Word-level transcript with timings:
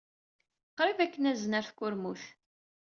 Qrib 0.77 0.99
ad 1.03 1.09
k-nazen 1.13 1.57
ɣer 1.57 1.65
tkurmut. 1.69 2.23